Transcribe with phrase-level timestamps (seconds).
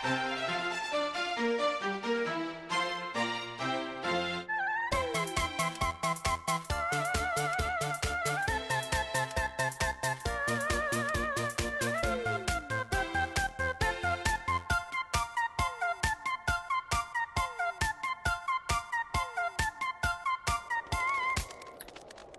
[0.00, 0.10] Hey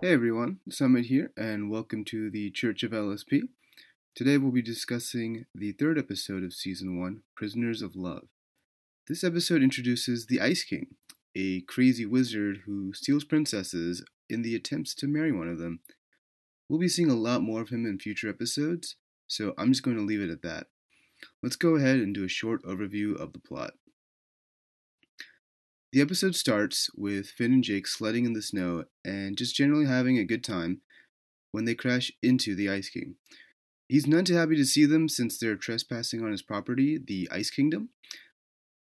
[0.02, 3.42] everyone, Summit here, and welcome to the Church of LSP.
[4.20, 8.24] Today we'll be discussing the third episode of Season 1, Prisoners of Love.
[9.08, 10.88] This episode introduces the Ice King,
[11.34, 15.80] a crazy wizard who steals princesses in the attempts to marry one of them.
[16.68, 18.96] We'll be seeing a lot more of him in future episodes,
[19.26, 20.66] so I'm just going to leave it at that.
[21.42, 23.72] Let's go ahead and do a short overview of the plot.
[25.94, 30.18] The episode starts with Finn and Jake sledding in the snow and just generally having
[30.18, 30.82] a good time
[31.52, 33.14] when they crash into the Ice King.
[33.90, 37.50] He's none too happy to see them since they're trespassing on his property, the Ice
[37.50, 37.88] Kingdom,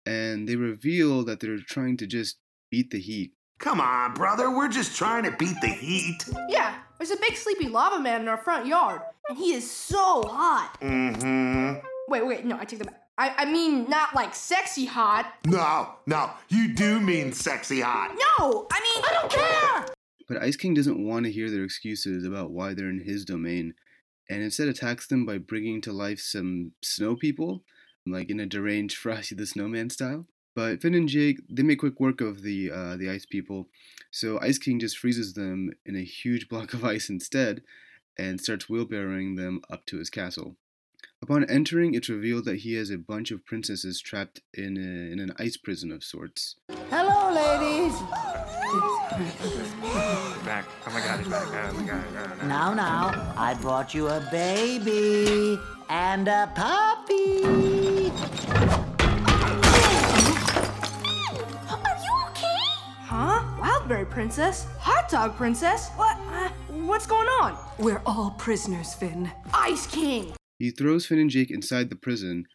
[0.04, 2.38] and they reveal that they're trying to just
[2.72, 3.34] beat the heat.
[3.60, 6.28] Come on, brother, we're just trying to beat the heat.
[6.50, 10.24] Yeah, there's a big sleepy lava man in our front yard, and he is so
[10.24, 10.76] hot.
[10.82, 11.86] Mm-hmm.
[12.08, 13.02] Wait, wait, no, I take that back.
[13.20, 15.32] I, I mean, not like sexy hot.
[15.46, 18.10] No, no, you do mean sexy hot.
[18.10, 19.96] No, I mean, I don't care.
[20.28, 23.76] But Ice King doesn't want to hear their excuses about why they're in his domain,
[24.30, 27.64] and instead attacks them by bringing to life some snow people,
[28.06, 30.26] like in a deranged Frosty the Snowman style.
[30.56, 33.68] But Finn and Jake, they make quick work of the uh, the ice people,
[34.10, 37.62] so Ice King just freezes them in a huge block of ice instead,
[38.18, 40.56] and starts wheelbarrowing them up to his castle.
[41.22, 45.20] Upon entering, it's revealed that he has a bunch of princesses trapped in, a, in
[45.20, 46.56] an ice prison of sorts.
[46.90, 47.96] Hello, ladies.
[50.46, 50.66] back.
[50.86, 51.48] Oh my god, he's back.
[51.48, 52.14] Oh my god.
[52.14, 52.48] No, no.
[52.48, 58.12] Now, now, I brought you a baby and a puppy.
[61.68, 62.62] Are you okay?
[63.02, 63.42] Huh?
[63.60, 64.68] Wildberry princess?
[64.80, 65.90] Hot dog princess?
[65.96, 66.16] What?
[66.30, 66.50] Uh,
[66.86, 67.58] what's going on?
[67.80, 69.32] We're all prisoners, Finn.
[69.54, 70.34] Ice King.
[70.60, 72.46] He throws Finn and Jake inside the prison,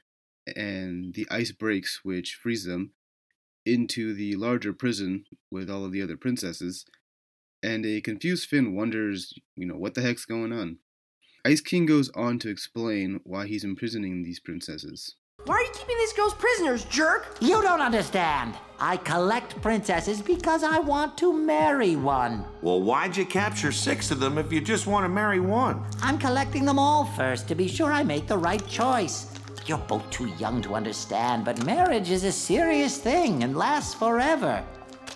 [0.57, 2.93] and the ice breaks, which frees them,
[3.67, 6.85] into the larger prison with all of the other princesses.
[7.63, 10.79] And a confused Finn wonders, you know, what the heck's going on.
[11.45, 15.17] Ice King goes on to explain why he's imprisoning these princesses.
[15.47, 17.37] Why are you keeping these girls prisoners, jerk?
[17.41, 18.55] You don't understand.
[18.79, 22.45] I collect princesses because I want to marry one.
[22.61, 25.83] Well, why'd you capture six of them if you just want to marry one?
[26.03, 29.33] I'm collecting them all first to be sure I make the right choice.
[29.65, 34.63] You're both too young to understand, but marriage is a serious thing and lasts forever.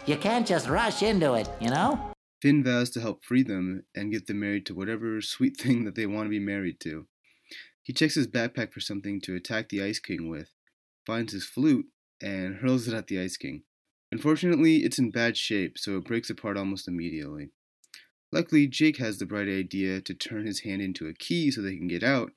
[0.07, 2.14] You can't just rush into it, you know?
[2.45, 5.95] Finn vows to help free them and get them married to whatever sweet thing that
[5.95, 7.07] they want to be married to.
[7.83, 10.51] He checks his backpack for something to attack the Ice King with,
[11.07, 11.87] finds his flute,
[12.21, 13.63] and hurls it at the Ice King.
[14.13, 17.49] Unfortunately, it's in bad shape, so it breaks apart almost immediately.
[18.31, 21.79] Luckily, Jake has the bright idea to turn his hand into a key so they
[21.79, 22.33] can get out,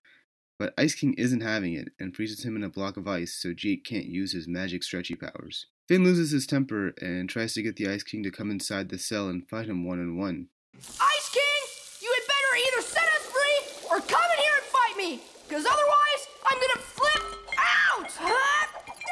[0.57, 3.53] but Ice King isn't having it and freezes him in a block of ice so
[3.53, 5.66] Jake can't use his magic stretchy powers.
[5.88, 8.98] Finn loses his temper and tries to get the Ice King to come inside the
[8.98, 10.48] cell and fight him one on one.
[10.75, 14.97] Ice King, you had better either set us free or come in here and fight
[14.97, 17.24] me, because otherwise I'm gonna flip
[17.58, 18.12] out.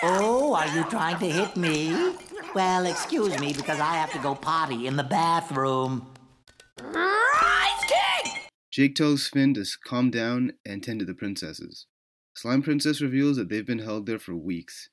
[0.03, 2.17] Oh, are you trying to hit me?
[2.53, 6.05] Well, excuse me because I have to go potty in the bathroom.
[6.93, 8.33] Ice King!
[8.69, 11.85] Jake tells Finn to calm down and tend to the princesses.
[12.35, 14.89] Slime Princess reveals that they've been held there for weeks.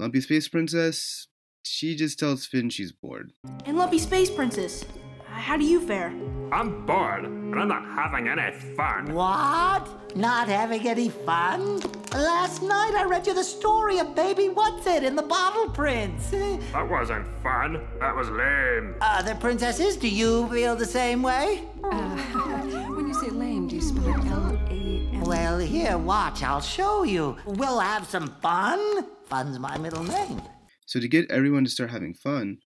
[0.00, 1.28] Lumpy Space Princess,
[1.62, 3.34] she just tells Finn she's bored.
[3.66, 4.82] And Lumpy Space Princess,
[5.26, 6.10] how do you fare?
[6.50, 9.12] I'm bored, and I'm not having any fun.
[9.12, 10.16] What?
[10.16, 11.80] Not having any fun?
[12.14, 16.30] Last night I read you the story of Baby What's It in the Bottle Prince.
[16.72, 17.86] That wasn't fun.
[18.00, 18.94] That was lame.
[19.02, 21.64] Other princesses, do you feel the same way?
[21.84, 22.16] Uh,
[22.96, 25.20] when you say lame, do you spell it L-A-M?
[25.20, 27.36] Well, here, watch, I'll show you.
[27.44, 29.04] We'll have some fun.
[29.30, 30.42] Fun's my middle name.
[30.86, 32.58] So, to get everyone to start having fun,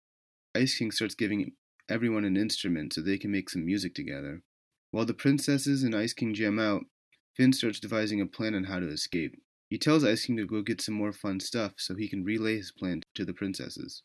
[0.57, 1.53] Ice King starts giving
[1.91, 4.41] everyone an instrument so they can make some music together.
[4.91, 6.85] While the princesses and Ice King jam out,
[7.37, 9.35] Finn starts devising a plan on how to escape.
[9.69, 12.57] He tells Ice King to go get some more fun stuff so he can relay
[12.57, 14.03] his plan to the princesses.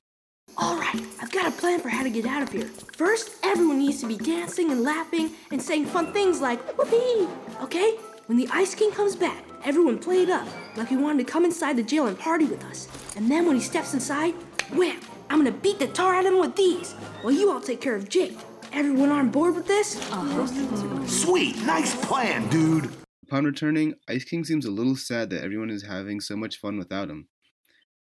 [0.58, 2.66] All right, I've got a plan for how to get out of here.
[2.98, 7.30] First, everyone needs to be dancing and laughing and saying fun things like whoopee.
[7.62, 7.98] Okay?
[8.30, 11.46] When the Ice King comes back, everyone play it up like he wanted to come
[11.46, 12.88] inside the jail and party with us.
[13.18, 14.36] And then when he steps inside,
[14.72, 15.00] wham!
[15.32, 16.94] I'm gonna beat the tar out of him with these.
[17.24, 18.38] While you all take care of Jake.
[18.72, 19.96] Everyone on board with this?
[20.12, 21.08] Uh-huh.
[21.08, 22.92] Sweet, nice plan, dude.
[23.24, 26.78] Upon returning, Ice King seems a little sad that everyone is having so much fun
[26.78, 27.30] without him.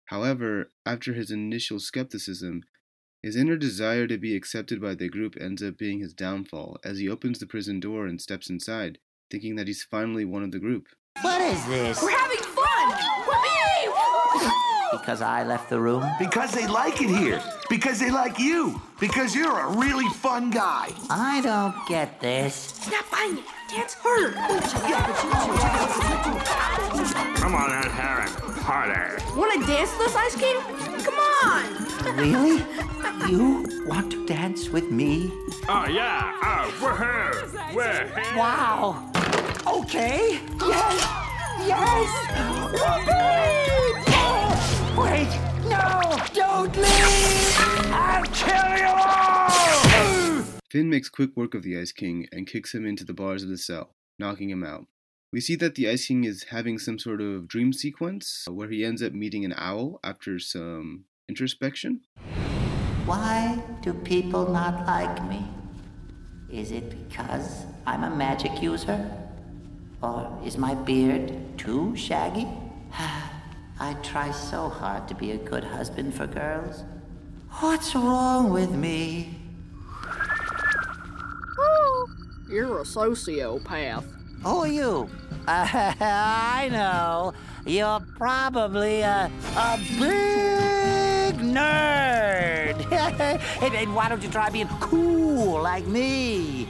[0.05, 2.63] However, after his initial skepticism,
[3.25, 7.01] his inner desire to be accepted by the group ends up being his downfall as
[7.01, 8.99] he opens the prison door and steps inside,
[9.33, 10.87] thinking that he's finally one of the group.
[11.23, 12.03] What is this?
[12.03, 12.93] We're having fun!
[13.27, 14.99] Whoopee!
[14.99, 16.05] Because I left the room?
[16.19, 17.43] Because they like it here.
[17.71, 18.79] Because they like you.
[19.01, 20.91] Because you're a really fun guy.
[21.09, 22.55] I don't get this.
[22.55, 23.45] Stop buying it!
[23.71, 24.33] Dance harder!
[27.37, 28.29] Come on, Aunt Heron.
[28.61, 29.25] Party.
[29.35, 30.61] Wanna dance with us, Ice King?
[31.03, 31.19] Come
[31.49, 32.17] on!
[32.19, 32.63] Really?
[33.29, 35.31] You want to dance with me?
[35.69, 36.35] Oh, yeah.
[36.43, 37.75] Oh, woohoo.
[37.75, 38.37] We're here.
[38.37, 39.12] Wow.
[39.95, 40.41] Okay.
[40.59, 41.05] Yes.
[41.69, 42.09] Yes.
[42.73, 43.69] Whoopee!
[44.97, 45.29] Wait.
[45.69, 46.17] No.
[46.33, 47.93] Don't leave.
[47.93, 50.45] I'll kill you all.
[50.71, 53.51] Finn makes quick work of the Ice King and kicks him into the bars of
[53.51, 54.87] the cell, knocking him out.
[55.31, 58.71] We see that the Ice King is having some sort of dream sequence uh, where
[58.71, 62.01] he ends up meeting an owl after some introspection.
[63.05, 65.47] Why do people not like me?
[66.51, 69.22] Is it because I'm a magic user?
[70.03, 72.49] Or is my beard too shaggy?
[73.81, 76.85] I try so hard to be a good husband for girls.
[77.61, 79.43] What's wrong with me?
[82.53, 84.05] You're a sociopath.
[84.43, 85.09] Who are you?
[85.49, 87.33] I know.
[87.65, 92.93] You're probably a, a big nerd.
[93.63, 96.69] and, and why don't you try being cool like me?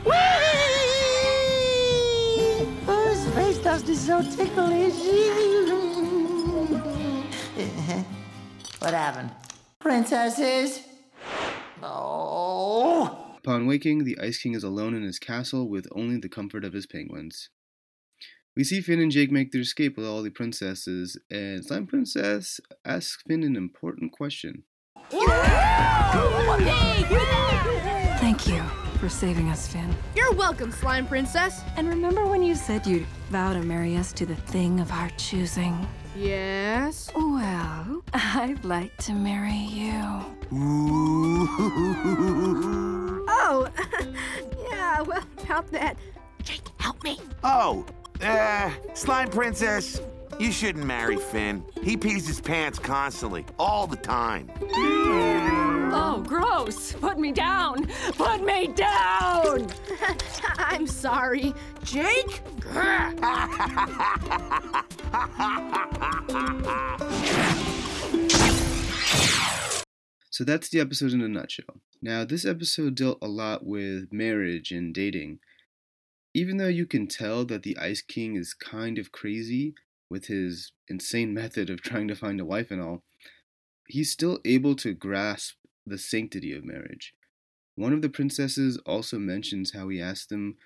[3.78, 4.94] Space dust is so ticklish.
[8.78, 9.30] what happened?
[9.78, 10.80] Princesses?
[11.82, 13.36] Oh.
[13.38, 16.72] Upon waking, the Ice King is alone in his castle with only the comfort of
[16.72, 17.48] his penguins.
[18.54, 22.60] We see Finn and Jake make their escape with all the princesses, and Slime Princess
[22.84, 24.64] asks Finn an important question.
[28.20, 29.93] Thank you for saving us, Finn.
[30.14, 31.60] You're welcome, Slime Princess.
[31.76, 35.10] And remember when you said you'd vow to marry us to the thing of our
[35.16, 35.88] choosing?
[36.14, 37.10] Yes?
[37.12, 39.93] Well, I'd like to marry you.
[43.28, 43.69] Oh,
[44.70, 45.96] yeah, well, about that.
[46.44, 47.19] Jake, help me.
[47.43, 47.84] Oh,
[48.20, 50.00] uh, Slime Princess,
[50.38, 51.64] you shouldn't marry Finn.
[51.82, 54.48] He pees his pants constantly, all the time.
[55.94, 56.93] Oh, gross!
[56.93, 57.87] Put me down!
[58.12, 59.67] Put me down!
[60.56, 61.53] I'm sorry.
[61.85, 62.43] Jake?
[70.33, 71.83] So that's the episode in a nutshell.
[72.00, 75.41] Now, this episode dealt a lot with marriage and dating.
[76.33, 79.75] Even though you can tell that the Ice King is kind of crazy
[80.09, 83.03] with his insane method of trying to find a wife and all,
[83.87, 85.56] he's still able to grasp
[85.87, 87.14] the sanctity of marriage.
[87.75, 90.56] One of the princesses also mentions how he asked them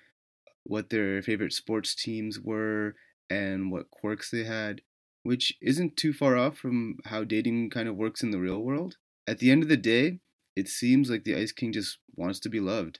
[0.63, 2.95] what their favorite sports teams were
[3.29, 4.81] and what quirks they had,
[5.23, 8.97] which isn't too far off from how dating kind of works in the real world.
[9.25, 10.19] At the end of the day,
[10.55, 12.99] it seems like the Ice King just wants to be loved,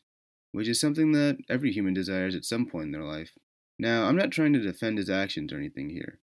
[0.51, 3.33] which is something that every human desires at some point in their life.
[3.79, 6.19] Now, I'm not trying to defend his actions or anything here,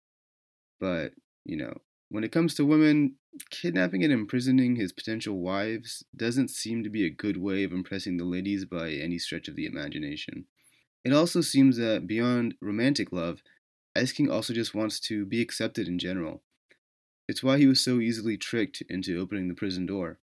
[0.81, 1.12] but,
[1.44, 1.79] you know,
[2.14, 3.16] when it comes to women,
[3.50, 8.19] kidnapping and imprisoning his potential wives doesn't seem to be a good way of impressing
[8.19, 10.44] the ladies by any stretch of the imagination.
[11.05, 13.43] It also seems that beyond romantic love,
[13.96, 16.44] Ice King also just wants to be accepted in general.
[17.27, 20.20] It's why he was so easily tricked into opening the prison door.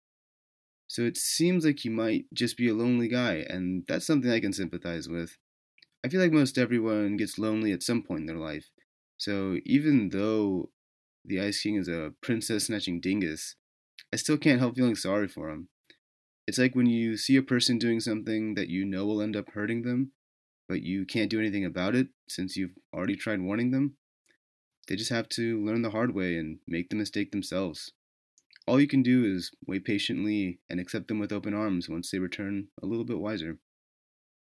[0.86, 4.40] So it seems like he might just be a lonely guy, and that's something I
[4.40, 5.36] can sympathize with.
[6.02, 8.70] I feel like most everyone gets lonely at some point in their life.
[9.18, 10.70] So even though
[11.24, 13.56] the Ice King is a princess snatching dingus,
[14.12, 15.68] I still can't help feeling sorry for him.
[16.46, 19.50] It's like when you see a person doing something that you know will end up
[19.50, 20.12] hurting them,
[20.68, 23.96] but you can't do anything about it since you've already tried warning them.
[24.86, 27.92] They just have to learn the hard way and make the mistake themselves.
[28.66, 32.18] All you can do is wait patiently and accept them with open arms once they
[32.18, 33.58] return a little bit wiser.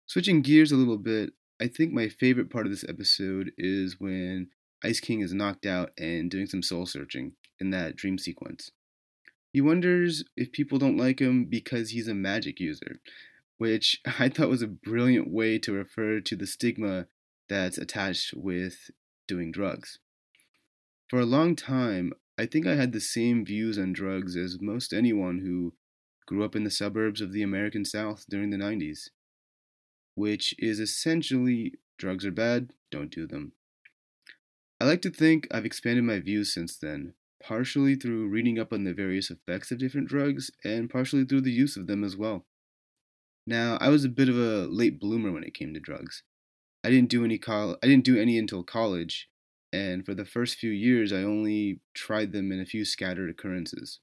[0.06, 4.50] Switching gears a little bit, I think my favorite part of this episode is when
[4.84, 8.72] Ice King is knocked out and doing some soul searching in that dream sequence.
[9.52, 13.02] He wonders if people don't like him because he's a magic user,
[13.58, 17.08] which I thought was a brilliant way to refer to the stigma
[17.50, 18.92] that's attached with
[19.28, 20.00] doing drugs.
[21.10, 24.94] For a long time, I think I had the same views on drugs as most
[24.94, 25.74] anyone who
[26.26, 29.10] grew up in the suburbs of the American South during the 90s,
[30.14, 33.54] which is essentially drugs are bad, don't do them.
[34.82, 38.84] I like to think I've expanded my views since then, partially through reading up on
[38.84, 42.46] the various effects of different drugs and partially through the use of them as well.
[43.46, 46.24] Now, I was a bit of a late bloomer when it came to drugs.
[46.84, 49.30] I didn't do any col- I didn't do any until college,
[49.74, 54.00] and for the first few years I only tried them in a few scattered occurrences.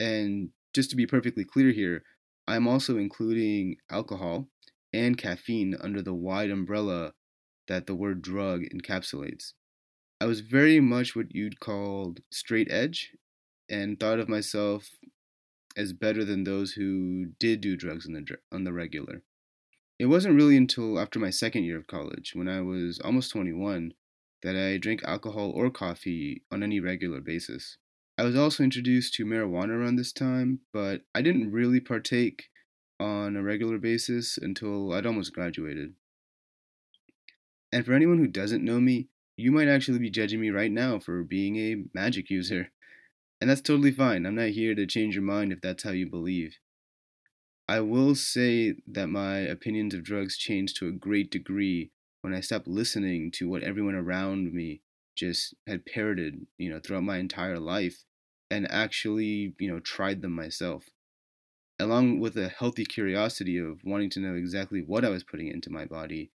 [0.00, 2.04] And just to be perfectly clear here,
[2.46, 4.48] I'm also including alcohol
[4.92, 7.14] and caffeine under the wide umbrella
[7.68, 9.54] that the word drug encapsulates.
[10.20, 13.12] I was very much what you'd call straight edge
[13.68, 14.90] and thought of myself
[15.76, 19.22] as better than those who did do drugs on the, on the regular.
[19.98, 23.94] It wasn't really until after my second year of college, when I was almost 21,
[24.42, 27.78] that I drank alcohol or coffee on any regular basis.
[28.16, 32.48] I was also introduced to marijuana around this time, but I didn't really partake
[32.98, 35.94] on a regular basis until I'd almost graduated.
[37.72, 39.08] And for anyone who doesn't know me,
[39.38, 42.72] you might actually be judging me right now for being a magic user.
[43.40, 44.26] And that's totally fine.
[44.26, 46.58] I'm not here to change your mind if that's how you believe.
[47.68, 52.40] I will say that my opinions of drugs changed to a great degree when I
[52.40, 54.80] stopped listening to what everyone around me
[55.14, 58.04] just had parroted, you know, throughout my entire life
[58.50, 60.86] and actually, you know, tried them myself.
[61.78, 65.70] Along with a healthy curiosity of wanting to know exactly what I was putting into
[65.70, 66.32] my body,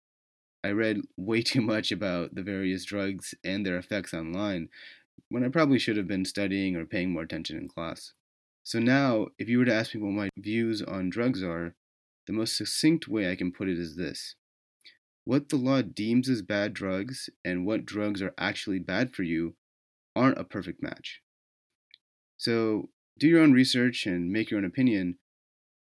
[0.64, 4.68] I read way too much about the various drugs and their effects online
[5.28, 8.12] when I probably should have been studying or paying more attention in class.
[8.64, 11.74] So now, if you were to ask me what my views on drugs are,
[12.26, 14.36] the most succinct way I can put it is this
[15.24, 19.56] What the law deems as bad drugs and what drugs are actually bad for you
[20.14, 21.22] aren't a perfect match.
[22.36, 25.18] So do your own research and make your own opinion,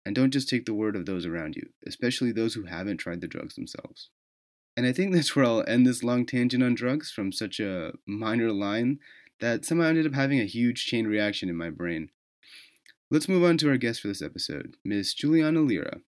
[0.05, 3.21] and don't just take the word of those around you, especially those who haven't tried
[3.21, 4.09] the drugs themselves.
[4.77, 7.93] And I think that's where I'll end this long tangent on drugs from such a
[8.05, 8.99] minor line
[9.39, 12.09] that somehow ended up having a huge chain reaction in my brain.
[13.09, 16.01] Let's move on to our guest for this episode, Miss Juliana Lira.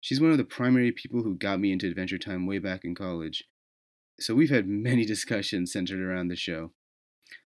[0.00, 2.96] She's one of the primary people who got me into Adventure Time way back in
[2.96, 3.44] college.
[4.18, 6.72] So we've had many discussions centered around the show.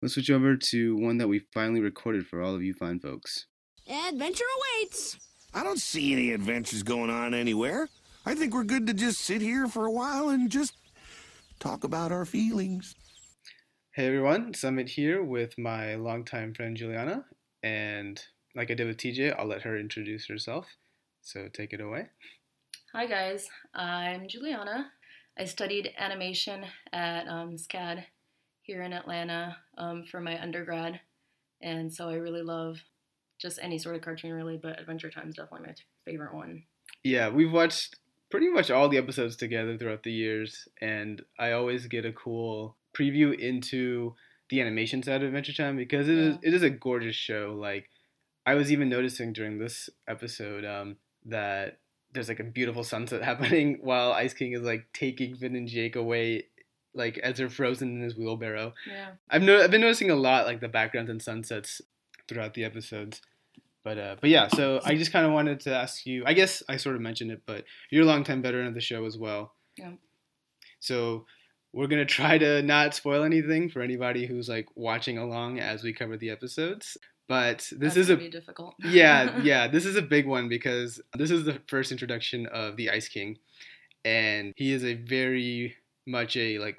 [0.00, 3.44] Let's switch over to one that we finally recorded for all of you fine folks.
[3.86, 4.44] Adventure
[4.80, 5.18] awaits!
[5.52, 7.88] I don't see any adventures going on anywhere.
[8.28, 10.74] I think we're good to just sit here for a while and just
[11.60, 12.96] talk about our feelings.
[13.92, 17.24] Hey everyone, Summit here with my longtime friend Juliana,
[17.62, 18.20] and
[18.56, 20.66] like I did with TJ, I'll let her introduce herself.
[21.22, 22.08] So take it away.
[22.92, 24.90] Hi guys, I'm Juliana.
[25.38, 28.06] I studied animation at um, SCAD
[28.62, 30.98] here in Atlanta um, for my undergrad,
[31.60, 32.82] and so I really love
[33.40, 36.64] just any sort of cartoon really, but Adventure Time is definitely my favorite one.
[37.04, 37.94] Yeah, we've watched
[38.30, 42.76] pretty much all the episodes together throughout the years, and I always get a cool
[42.96, 44.14] preview into
[44.50, 46.48] the animation side of Adventure Time because it is Yeah.
[46.48, 47.56] it is a gorgeous show.
[47.58, 47.90] Like
[48.44, 51.78] I was even noticing during this episode um, that
[52.12, 55.96] there's like a beautiful sunset happening while Ice King is like taking Finn and Jake
[55.96, 56.44] away,
[56.94, 58.72] like as they're frozen in his wheelbarrow.
[58.88, 59.10] Yeah.
[59.28, 61.82] I've no- I've been noticing a lot like the backgrounds and sunsets
[62.28, 63.20] throughout the episodes.
[63.86, 66.24] But uh, but yeah, so I just kind of wanted to ask you.
[66.26, 69.04] I guess I sort of mentioned it, but you're a longtime veteran of the show
[69.04, 69.54] as well.
[69.78, 69.92] Yeah.
[70.80, 71.24] So
[71.72, 75.92] we're gonna try to not spoil anything for anybody who's like watching along as we
[75.92, 76.96] cover the episodes.
[77.28, 78.74] But this That's is a be difficult.
[78.84, 82.90] yeah yeah this is a big one because this is the first introduction of the
[82.90, 83.38] Ice King,
[84.04, 85.76] and he is a very
[86.08, 86.78] much a like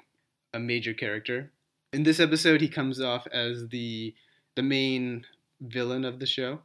[0.52, 1.52] a major character.
[1.90, 4.14] In this episode, he comes off as the
[4.56, 5.24] the main
[5.60, 6.60] villain of the show,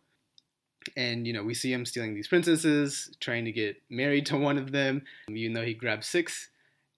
[0.96, 4.58] and you know we see him stealing these princesses, trying to get married to one
[4.58, 6.50] of them, even though he grabbed six,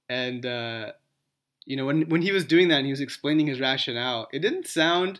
[0.09, 0.91] and uh,
[1.65, 4.39] you know when when he was doing that and he was explaining his rationale, it
[4.39, 5.19] didn't sound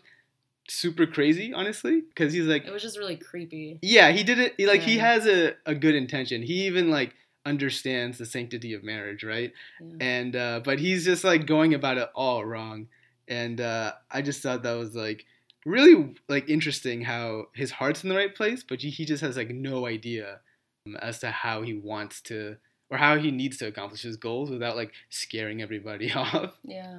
[0.68, 3.78] super crazy, honestly, because he's like It was just really creepy.
[3.82, 4.54] yeah, he did it.
[4.56, 6.42] he- Like he has a, a good intention.
[6.42, 9.52] He even like understands the sanctity of marriage, right?
[9.80, 9.96] Yeah.
[10.00, 12.88] And uh, but he's just like going about it all wrong.
[13.28, 15.24] And uh, I just thought that was like
[15.66, 19.50] really like interesting how his heart's in the right place, but he, just has like
[19.50, 20.38] no idea
[20.86, 22.56] um, as to how he wants to
[22.88, 26.52] or how he needs to accomplish his goals without like scaring everybody off.
[26.62, 26.98] Yeah.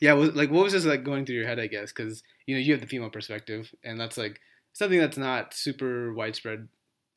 [0.00, 2.54] Yeah, was, like what was just like going through your head, I guess, because you
[2.54, 4.40] know you have the female perspective, and that's like
[4.72, 6.68] something that's not super widespread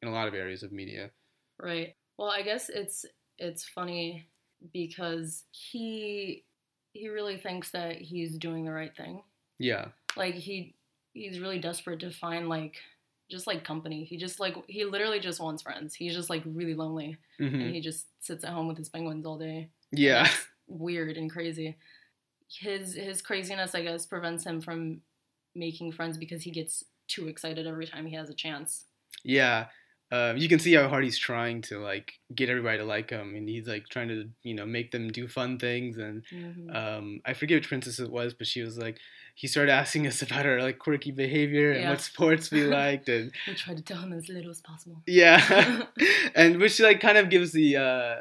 [0.01, 1.11] in a lot of areas of media.
[1.57, 1.95] Right.
[2.17, 3.05] Well, I guess it's
[3.37, 4.27] it's funny
[4.73, 6.43] because he
[6.91, 9.21] he really thinks that he's doing the right thing.
[9.59, 10.75] Yeah, Like he
[11.13, 12.77] he's really desperate to find like
[13.29, 14.03] just like company.
[14.03, 15.95] He just like he literally just wants friends.
[15.95, 19.25] He's just like really lonely hmm and he just sits at home with his penguins
[19.25, 19.69] all day.
[19.91, 20.27] yeah,
[20.67, 21.77] Weird and crazy.
[22.59, 25.01] his his craziness, I guess, prevents him from
[25.55, 28.85] making friends because he gets too excited every time he has a chance.
[29.23, 29.67] Yeah.
[30.11, 33.35] Um, you can see how hard he's trying to like get everybody to like him,
[33.35, 35.97] and he's like trying to you know make them do fun things.
[35.97, 36.75] And Mhm.
[36.75, 38.99] um, I forget which princess it was, but she was like,
[39.33, 41.89] he started asking us about our like quirky behavior and Yeah.
[41.89, 45.01] what sports we liked, and We tried to tell him as little as possible.
[45.07, 45.85] yeah,
[46.35, 48.15] and which like kind of gives the uh,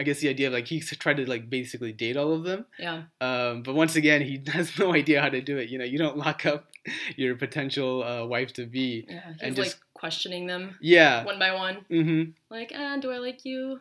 [0.00, 2.64] I guess the idea of like he tried to like basically date all of them.
[2.80, 3.02] Yeah.
[3.20, 5.68] Um, but once again, he has no idea how to do it.
[5.68, 6.71] You know, you don't lock up
[7.16, 9.06] your potential uh, wife to be.
[9.08, 9.20] Yeah.
[9.32, 11.24] He's And like just- questioning them Yeah.
[11.24, 11.84] one by one.
[11.90, 12.30] Mm-hmm.
[12.50, 13.80] Like, ah, do I like you?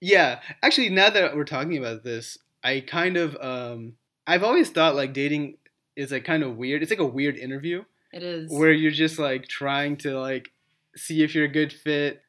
[0.00, 0.40] Yeah.
[0.62, 3.94] Actually, now that we're talking about this, I kind of um,
[4.26, 5.56] I've always thought like dating
[5.96, 6.82] is like kind of weird.
[6.82, 8.50] It's like a weird interview It is.
[8.50, 10.50] where you're just like trying to like
[10.96, 12.22] see if you're a good fit.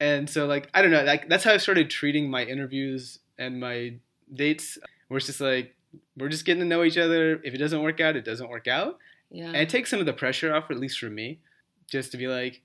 [0.00, 3.60] And so like I don't know, like that's how I started treating my interviews and
[3.60, 3.94] my
[4.32, 4.78] dates.
[5.08, 5.74] Where it's just like
[6.16, 7.40] we're just getting to know each other.
[7.44, 8.98] If it doesn't work out, it doesn't work out.
[9.30, 9.46] Yeah.
[9.46, 11.40] And it takes some of the pressure off, at least for me,
[11.86, 12.62] just to be like,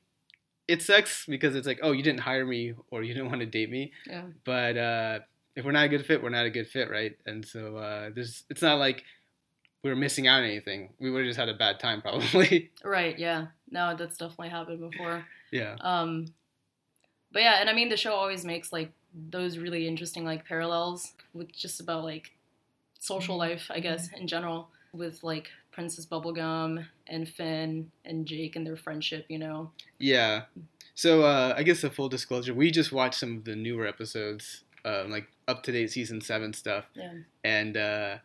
[0.68, 3.46] it sucks because it's like, oh, you didn't hire me or you didn't want to
[3.46, 3.92] date me.
[4.08, 4.24] yeah.
[4.46, 5.20] But uh,
[5.56, 7.18] if we're not a good fit, we're not a good fit, right?
[7.26, 9.04] And so uh, there's, it's not like
[9.84, 10.90] we were missing out on anything.
[11.00, 12.72] We would have just had a bad time, probably.
[12.84, 13.18] Right.
[13.18, 13.48] Yeah.
[13.70, 15.26] No, that's definitely happened before.
[15.52, 15.76] yeah.
[15.82, 16.28] Um,
[17.32, 21.14] but yeah, and I mean, the show always makes like those really interesting like parallels
[21.34, 22.32] with just about like
[23.00, 28.66] social life, I guess, in general, with like Princess Bubblegum and Finn and Jake and
[28.66, 29.26] their friendship.
[29.30, 29.72] You know.
[30.00, 30.44] Yeah.
[30.96, 34.64] So uh, I guess a full disclosure, we just watched some of the newer episodes,
[34.86, 36.86] um, like up to date season seven stuff.
[36.94, 37.14] Yeah.
[37.44, 38.18] and uh,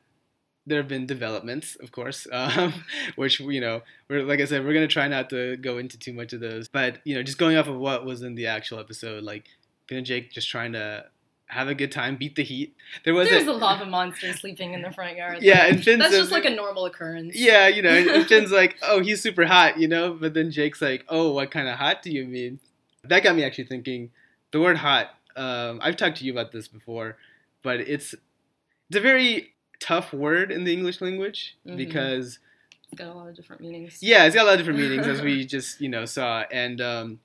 [0.66, 2.74] there have been developments, of course, um,
[3.14, 6.12] which you know, we're like I said, we're gonna try not to go into too
[6.12, 6.68] much of those.
[6.68, 9.44] But you know, just going off of what was in the actual episode, like
[9.88, 11.06] Finn and Jake just trying to
[11.48, 12.74] have a good time, beat the heat.
[13.04, 15.38] There was There's a, a lava monster sleeping in the front yard.
[15.42, 17.36] Yeah, and Finn that's just like a normal occurrence.
[17.36, 20.82] yeah, you know, and, Finn's like, oh, he's super hot, you know, but then Jake's
[20.82, 22.58] like, oh, what kind of hot do you mean?
[23.04, 24.10] That got me actually thinking.
[24.50, 25.10] The word hot.
[25.36, 27.16] Um, I've talked to you about this before,
[27.62, 28.14] but it's
[28.88, 31.76] it's a very tough word in the English language Mhm.
[31.76, 32.38] because
[32.90, 33.98] It's got a lot of different meanings.
[34.00, 36.44] yeah, it's got a lot of different meanings as we just you know saw.
[36.50, 37.20] And um,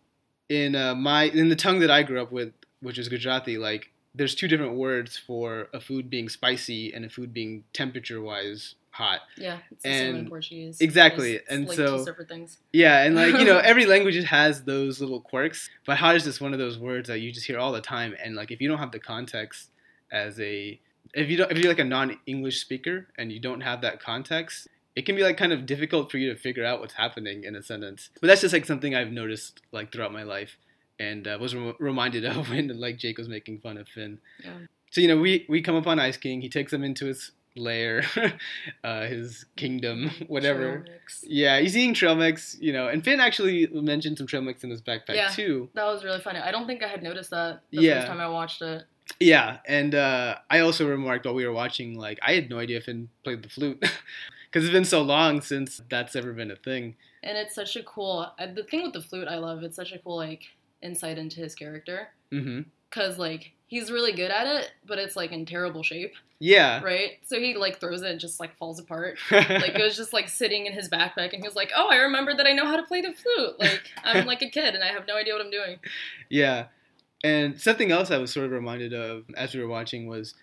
[0.49, 3.91] in uh, my in the tongue that I grew up with, which is Gujarati, like
[4.13, 8.75] there's two different words for a food being spicy and a food being temperature wise
[8.91, 9.21] hot.
[9.37, 10.81] Yeah, it's the same in And- Portuguese.
[10.81, 12.57] exactly, It's and like so- two separate things.
[12.73, 15.69] Yeah, and like you know, every language has those little quirks.
[15.85, 18.15] But hot is just one of those words that you just hear all the time,
[18.21, 19.69] and like if you don't have the context
[20.11, 20.79] as a
[21.13, 24.67] if you don't if you're like a non-English speaker and you don't have that context,
[24.97, 27.55] it can be like kind of difficult for you to figure out what's happening in
[27.55, 28.09] a sentence.
[28.19, 30.57] But that's just like something I've noticed like throughout my life,
[31.07, 34.19] and uh, was rem- reminded of when like Jake was making fun of Finn.
[34.43, 34.51] Yeah.
[34.91, 36.41] So you know, we we come up on Ice King.
[36.41, 38.03] He takes him into his lair,
[38.83, 40.79] uh, his kingdom, whatever.
[40.79, 41.23] Trail mix.
[41.27, 44.69] Yeah, he's eating trail mix, you know, and Finn actually mentioned some trail mix in
[44.69, 45.27] his backpack Yeah.
[45.29, 45.69] too.
[45.73, 46.39] That was really funny.
[46.39, 47.95] I don't think I had noticed that the Yeah.
[47.95, 48.83] first time I watched it.
[49.19, 52.79] Yeah, and uh, I also remarked while we were watching, like, I had no idea
[52.79, 56.95] Finn played the flute because it's been so long since that's ever been a thing.
[57.21, 58.31] And it's such a cool.
[58.39, 59.61] uh, The thing with the flute, I love.
[59.63, 60.43] It's such a cool like
[60.81, 65.31] insight into his character hmm because like he's really good at it, but it's like
[65.31, 66.83] in terrible shape, Yeah.
[66.83, 67.11] right?
[67.25, 69.17] So he like throws it and just like falls apart.
[69.31, 71.95] like it was just like sitting in his backpack, and he was like, "Oh, I
[71.97, 73.57] remember that I know how to play the flute.
[73.59, 75.77] Like I'm like a kid, and I have no idea what I'm doing."
[76.29, 76.65] Yeah.
[77.23, 80.33] And something else I was sort of reminded of as we were watching was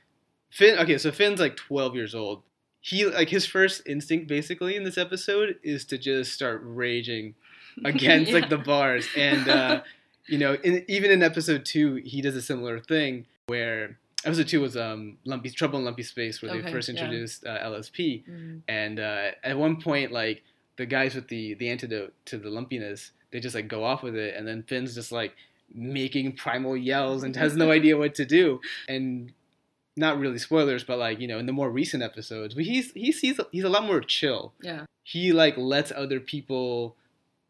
[0.50, 0.78] Finn.
[0.78, 2.44] Okay, so Finn's like 12 years old.
[2.80, 7.34] He like his first instinct basically in this episode is to just start raging
[7.84, 9.82] against like the bars and uh
[10.28, 14.60] you know in, even in episode 2 he does a similar thing where episode 2
[14.60, 16.94] was um lumpy trouble in lumpy space where they Okay, first yeah.
[16.94, 18.62] introduced uh, LSP Mhm.
[18.68, 20.42] and uh, at one point like
[20.76, 24.14] the guys with the the antidote to the lumpiness they just like go off with
[24.16, 25.34] it and then finn's just like
[25.74, 29.32] making primal yells and has no idea what to do and
[29.96, 33.40] not really spoilers but like you know in the more recent episodes he's he's he's,
[33.52, 36.96] he's a lot more chill Yeah, he like lets other people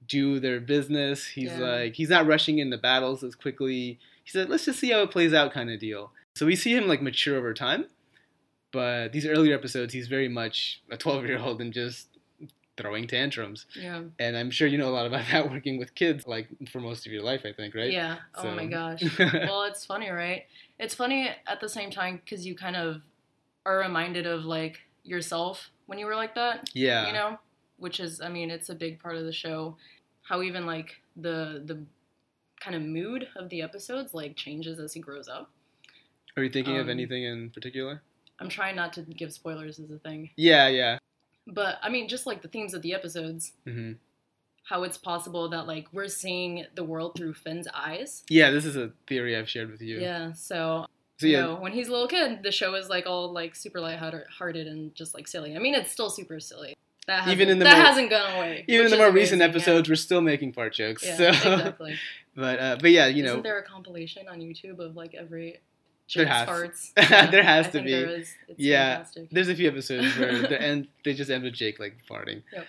[0.09, 1.59] do their business he's Yeah.
[1.59, 5.11] like he's not rushing into battles as quickly he said let's just see how it
[5.11, 7.85] plays out kind of deal so we see him like mature over time
[8.73, 12.09] but these earlier episodes he's very much a 12 year old and just
[12.77, 16.27] throwing tantrums yeah, and i'm sure you know a lot about that working with kids
[16.27, 18.17] like for most of your life i think right yeah.
[18.37, 19.03] Oh my gosh.
[19.19, 20.45] well, it's funny, right?
[20.79, 23.03] It's funny at the same time because you kind of
[23.67, 26.71] are reminded of like yourself when you were like that.
[26.73, 27.39] yeah You know,
[27.79, 29.77] which is, I mean, it's a big part of the show.
[30.29, 31.83] How even like the the
[32.61, 35.51] kind of mood of the episodes like changes as he grows up.
[36.37, 38.03] are you thinking of um, anything in particular
[38.41, 40.99] I'm trying not to give spoilers as a thing, Yeah, yeah.
[41.47, 43.93] but I mean, just like the themes of the episodes, hmm
[44.65, 48.23] how it's possible that like we're seeing the world through Finn's eyes.
[48.29, 49.99] Yeah, this is a theory I've shared with you.
[49.99, 50.33] Yeah.
[50.33, 50.85] So.
[51.17, 53.57] So you yeah, know, when he's a little kid, the show is like all like
[53.57, 55.57] super light-hearted and just like silly.
[55.57, 56.77] I mean, it's still super silly.
[57.09, 58.65] That Even in the that more- hasn't gone away.
[58.69, 59.47] even in the more recent amazing, yeah.
[59.47, 61.05] episodes, we're still making fart jokes.
[61.05, 61.97] Yeah, so, exactly.
[62.37, 65.59] but uh, but yeah, you know, Isn't there a compilation on YouTube of like every
[66.15, 66.93] There has- farts?
[67.31, 67.91] there has I to be.
[67.91, 68.31] There is.
[68.47, 69.31] It's yeah, fantastic.
[69.31, 72.43] there's a few episodes where the end they just end with Jake like farting.
[72.53, 72.67] Yep.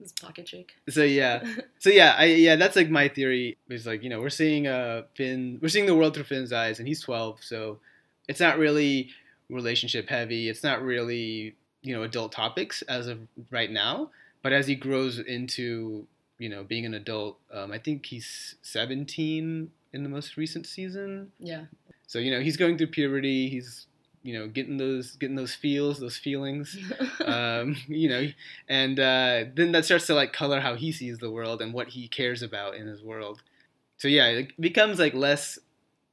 [0.00, 0.72] This pocket Jake.
[0.90, 1.42] So yeah,
[1.78, 3.56] so yeah, I yeah, that's like my theory.
[3.70, 6.78] Is like you know we're seeing uh Finn, we're seeing the world through Finn's eyes,
[6.78, 7.78] and he's 12, so
[8.28, 9.10] it's not really
[9.50, 10.48] relationship heavy.
[10.48, 13.18] It's not really you know adult topics as of
[13.50, 14.10] right now.
[14.42, 16.06] But as he grows into
[16.38, 21.32] you know being an adult, um, I think he's 17 in the most recent season.
[21.38, 21.64] Yeah.
[22.06, 23.48] So you know he's going through puberty.
[23.48, 23.86] He's
[24.22, 26.76] you know getting those getting those feels, those feelings
[27.24, 28.28] um, you know,
[28.68, 31.88] and uh, then that starts to like color how he sees the world and what
[31.88, 33.42] he cares about in his world.
[33.98, 35.58] So yeah, it becomes like less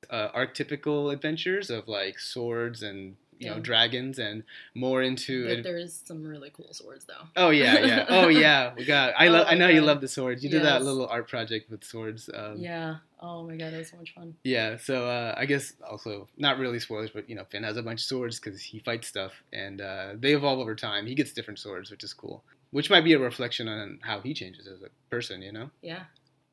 [0.09, 3.61] uh, archetypical adventures of like swords and you know Yeah.
[3.61, 4.43] dragons and
[4.73, 7.25] more into there's some really cool swords though.
[7.35, 10.07] oh yeah yeah oh yeah we got I Oh love I know you love the
[10.07, 12.95] swords you did that little art project with swords um, yeah.
[13.19, 14.35] Oh my god, that was so much fun.
[14.43, 17.81] yeah, so uh, I guess also not really spoilers, but you know Finn has a
[17.81, 21.07] bunch of swords because he fights stuff, and uh, they evolve over time.
[21.07, 22.43] He gets different swords, which is cool.
[22.71, 25.69] Which might be a reflection on how he changes as a person, you know?
[25.81, 26.03] Yeah.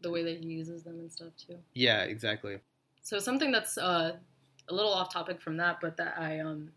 [0.03, 1.59] The way that he uses them and stuff too.
[1.75, 2.59] Yeah, exactly.
[3.03, 4.17] So something that's uh,
[4.73, 6.73] a little off topic from that, but that I um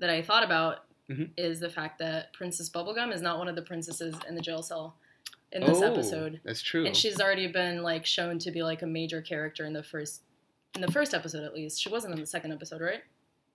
[0.00, 1.30] that I thought about Mhm.
[1.36, 4.60] is the fact that Princess Bubblegum is not one of the princesses in the jail
[4.62, 4.96] cell
[5.52, 6.84] in this oh, episode, that's true.
[6.84, 10.22] and she's already been like shown to be like a major character in the first
[10.74, 11.80] in the first episode at least.
[11.80, 13.02] She wasn't in the second episode, right?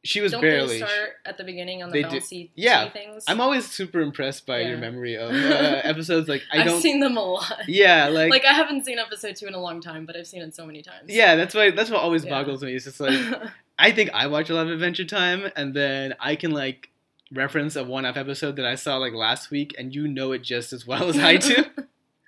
[0.03, 0.47] she was barely.
[0.47, 0.79] Don't barely.
[0.79, 2.89] they start at the beginning on the They bouncy yeah.
[2.89, 3.23] things?
[3.27, 6.27] I'm always super impressed by your memory of uh, episodes.
[6.27, 6.81] Like I I've don't.
[6.81, 7.67] seen them a lot.
[7.67, 10.41] yeah, like, Like I haven't seen episode two in a long time, but I've seen
[10.41, 11.03] it so many times.
[11.13, 11.69] yeah, that's why.
[11.69, 12.31] That's what always Yeah.
[12.31, 12.73] boggles me.
[12.73, 13.13] It's just like
[13.81, 16.89] I think I watch a lot of Adventure Time, and then I can like
[17.33, 20.71] reference a one-off episode that I saw like last week, and you know it just
[20.71, 21.55] as well as I do.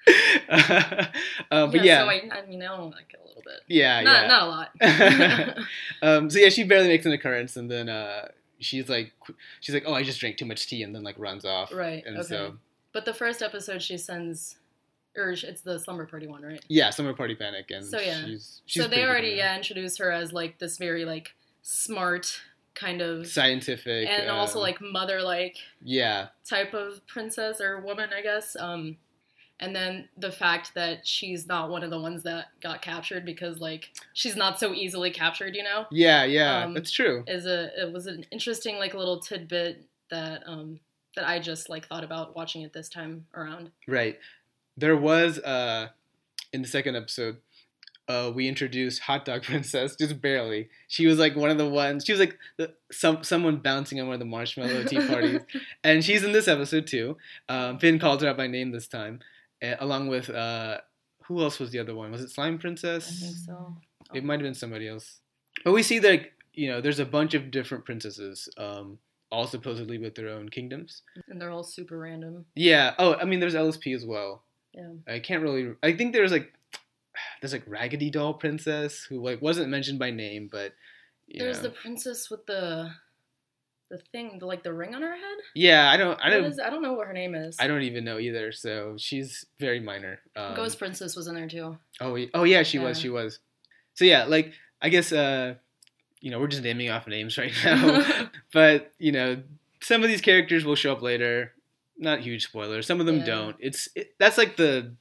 [0.50, 1.08] uh,
[1.50, 3.62] but yeah, So I, I mean, I don't like it a little bit.
[3.68, 4.28] yeah, not, yeah.
[4.28, 5.58] not a lot.
[6.02, 9.14] um, so yeah, she barely makes an occurrence, and then uh, she's like,
[9.60, 11.72] she's like, oh, I just drank too much tea, and then like runs off.
[11.72, 12.28] Right, And okay.
[12.28, 12.58] so
[12.94, 14.58] but the first episode, she sends,
[15.16, 16.64] or it's the slumber party one, right?
[16.68, 18.26] yeah, slumber party panic, and So, yeah.
[18.26, 22.40] she's, she's so they already yeah introduced her as like this very like smart
[22.76, 28.10] kind of, scientific, and also um, like mother like yeah, type of princess or woman,
[28.16, 28.56] I guess.
[28.60, 28.98] Um,
[29.60, 33.60] and then the fact that she's not one of the ones that got captured because
[33.60, 37.24] like she's not so easily captured, you know, yeah, yeah, Um, that's true.
[37.28, 40.80] is a it was an interesting like little tidbit that um
[41.16, 43.70] that I just like thought about watching it this time around.
[43.88, 44.18] Right.
[44.76, 45.90] There was uh
[46.52, 47.38] in the second episode,
[48.08, 50.70] uh we introduced Hot Dog Princess just barely.
[50.88, 52.06] She was like one of the ones.
[52.06, 55.42] She was like the, some someone bouncing on one of the marshmallow tea parties,
[55.84, 57.18] and she's in this episode too.
[57.50, 59.20] Um, Finn called her out by name this time,
[59.64, 60.80] uh, along with uh
[61.26, 62.12] who else was the other one?
[62.12, 63.08] Was it Slime Princess?
[63.08, 63.76] I think so.
[64.14, 65.20] It might have been somebody else.
[65.64, 68.98] But we see that you know there's a bunch of different princesses, um,
[69.32, 71.02] all supposedly with their own kingdoms.
[71.28, 72.46] And they're all super random.
[72.56, 72.94] Yeah.
[73.00, 74.44] Oh, I mean, there's LSP as well.
[74.74, 74.90] Yeah.
[75.08, 75.74] I can't really.
[75.82, 76.54] I think there's like
[77.44, 80.72] there's like Raggedy Doll Princess who like wasn't mentioned by name, but
[81.28, 81.64] you There's know.
[81.64, 82.90] the princess with the
[83.90, 85.38] the thing, the, like the ring on her head.
[85.54, 85.92] yeah.
[85.92, 86.18] I don't.
[86.24, 86.46] I don't.
[86.46, 87.58] is- I don't know what her name is.
[87.60, 88.52] I don't even know either.
[88.54, 90.20] So she's very minor.
[90.38, 91.78] Um, Ghost Princess was in there too.
[92.00, 92.98] Oh, oh yeah, she was.
[93.00, 93.40] She was.
[93.96, 95.56] So yeah, like I guess uh,
[96.22, 99.44] you know we're just naming off names right now, but you know
[99.82, 101.52] some of these characters will show up later.
[101.98, 102.88] Not huge spoilers.
[102.88, 103.26] Some of them Yeah.
[103.26, 103.56] don't.
[103.60, 104.96] It's it, that's like the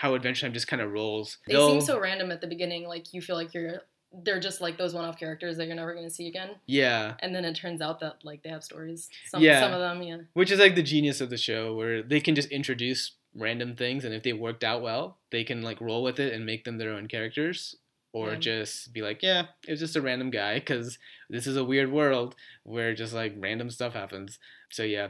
[0.00, 1.38] how Adventure Time just kind of rolls.
[1.46, 2.86] They They'll- seem so random at the beginning.
[2.86, 3.82] Like you feel like you're
[4.24, 6.52] they're just like those one-off characters that you're never going to see again.
[6.64, 9.10] yeah, And then it turns out that like they have stories.
[9.26, 9.60] Some Yeah.
[9.60, 10.16] some of them, yeah.
[10.32, 14.06] which is like the genius of the show, where they can just introduce random things,
[14.06, 16.78] and if they worked out well, they can like roll with it and make them
[16.78, 17.76] their own characters,
[18.14, 18.36] or Yeah.
[18.38, 22.34] just be like, yeah, it's just a random guy because this is a weird world
[22.62, 24.38] where just like random stuff happens.
[24.70, 25.08] So yeah,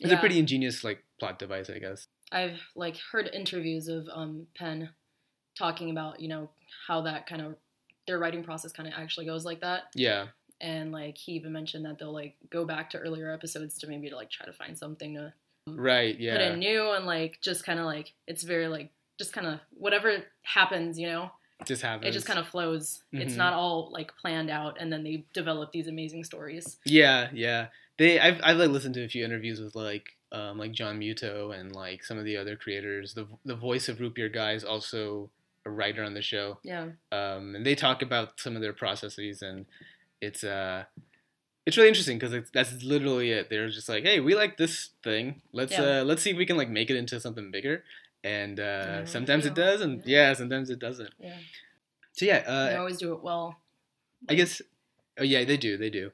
[0.00, 2.08] it's a pretty ingenious like plot device, I guess.
[2.32, 4.90] I've like heard interviews of um Pen
[5.56, 6.50] talking about, you know,
[6.86, 7.54] how that kind of
[8.06, 9.84] their writing process kind of actually goes like that.
[9.94, 10.26] Yeah,
[10.60, 14.10] And like he even mentioned that they'll like go back to earlier episodes to maybe
[14.10, 15.32] to like try to find something to
[15.68, 16.18] right.
[16.20, 19.46] yeah put in new and like just kind of like it's very like just kind
[19.46, 22.08] of whatever happens, you know, it just happens.
[22.08, 23.04] it just kind of flows.
[23.12, 23.38] It's Mhm.
[23.38, 26.78] not all like planned out and then they develop these amazing stories.
[26.84, 27.68] Yeah, yeah.
[27.98, 31.58] They I've I've like listened to a few interviews with like um, like John Muto
[31.58, 33.14] and like some of the other creators.
[33.14, 35.30] The the voice of Root Beer guy is also
[35.66, 36.58] a writer on the show.
[36.62, 36.88] Yeah.
[37.12, 39.66] Um, and they talk about some of their processes and
[40.20, 40.84] it's uh
[41.66, 43.48] it's really interesting because that's literally it.
[43.48, 45.40] They're just like, hey, we like this thing.
[45.52, 46.00] Let's Yeah.
[46.00, 47.84] uh let's see if we can like make it into something bigger.
[48.22, 51.12] And uh, Yeah, sometimes it does, and yeah, sometimes it doesn't.
[51.20, 51.36] Yeah.
[52.12, 53.56] So yeah, they uh, always do it well.
[54.28, 54.62] I guess.
[55.18, 55.76] Oh yeah, they do.
[55.76, 56.10] They do.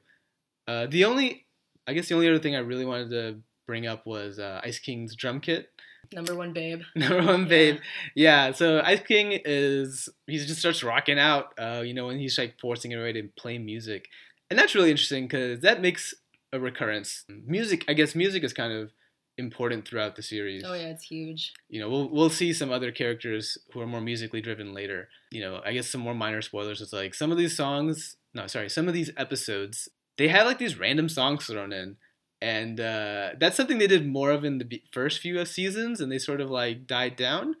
[0.67, 1.45] Uh, the only,
[1.87, 4.79] I guess, the only other thing I really wanted to bring up was uh, Ice
[4.79, 5.69] King's drum kit.
[6.13, 6.81] Number one babe.
[6.95, 7.79] Number one, babe.
[8.15, 8.51] Yeah.
[8.51, 11.53] So Ice King is he just starts rocking out.
[11.57, 14.07] Uh, you know, when he's like forcing everybody to play music,
[14.49, 16.13] and that's really interesting because that makes
[16.51, 17.23] a recurrence.
[17.29, 18.91] Music, I guess, music is kind of
[19.37, 20.63] important throughout the series.
[20.65, 21.53] Oh yeah, it's huge.
[21.69, 25.07] You know, we'll we'll see some other characters who are more musically driven later.
[25.31, 26.81] You know, I guess some more minor spoilers.
[26.81, 28.17] It's like some of these songs.
[28.33, 31.97] No, sorry, some of these episodes they have like these random songs thrown in.
[32.43, 36.11] And uh, that's something they did more of in the first few of seasons, and
[36.11, 37.55] they sort of like died down.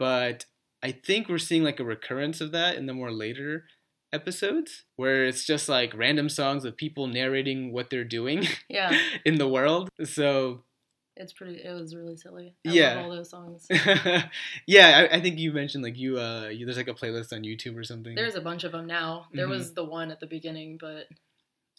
[0.00, 0.46] But
[0.82, 3.66] I think we're seeing like a recurrence of that in the more later
[4.12, 8.98] episodes, where it's just like random songs of people narrating what they're doing Yeah.
[9.24, 9.90] in the world.
[10.04, 10.64] So
[11.16, 11.62] It's pretty.
[11.62, 12.56] It was really silly.
[12.66, 13.02] I Yeah.
[13.04, 13.66] all those songs.
[14.66, 17.42] yeah, I, I think you mentioned like you uh you, there's like a playlist on
[17.42, 18.14] YouTube or something.
[18.14, 19.26] There's a bunch of them now.
[19.32, 19.50] There Mhm.
[19.50, 21.06] was the one at the beginning, but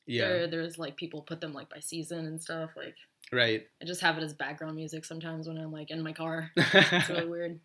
[0.08, 2.72] yeah, there, there's like people put them like by season and stuff.
[2.76, 2.96] Like
[3.32, 3.67] right.
[3.82, 6.52] I just have it as background music sometimes when I'm like in my car.
[6.58, 7.60] It's really weird.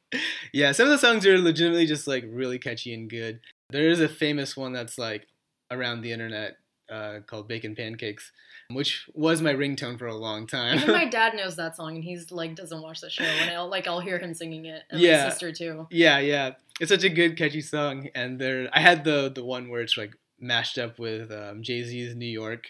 [0.53, 3.41] yeah, some of the songs are legitimately just like really catchy and good.
[3.71, 5.27] There is a famous one that's like
[5.71, 6.57] around the internet
[6.91, 8.33] uh, called Bacon Pancakes,
[8.71, 10.77] which was my ringtone for a long time.
[10.79, 13.69] Even my dad knows that song, and he's like doesn't watch the show, and I'll
[13.71, 15.25] like I'll hear him singing it, and Yeah.
[15.25, 15.87] my sister too.
[15.91, 16.51] yeah, yeah,
[16.81, 18.09] it's such a good catchy song.
[18.15, 21.83] And there, I had the the one where it's like mashed up with um, Jay
[21.85, 22.65] Z's New York,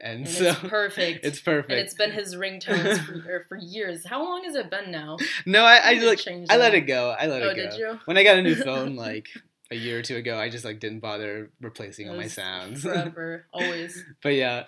[0.00, 1.24] and, And so it's perfect.
[1.24, 1.70] It's perfect.
[1.72, 4.06] And it's been his ringtones for, for years.
[4.06, 5.16] How long has it been now?
[5.46, 7.10] No, I, I like I let it go.
[7.18, 7.62] I let Oh, it go.
[7.70, 7.98] did you?
[8.04, 9.26] When I got a new phone like
[9.70, 12.82] a year or two ago, I just like didn't bother replacing all my sounds.
[12.82, 14.02] forever, always.
[14.22, 14.64] but yeah,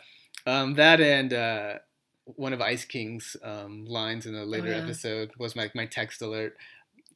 [0.46, 1.74] um, that and uh,
[2.24, 4.82] one of Ice King's um, lines in a later Oh, yeah.
[4.84, 6.56] episode was my my text alert.